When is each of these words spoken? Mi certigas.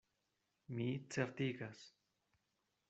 Mi 0.77 0.87
certigas. 1.17 1.85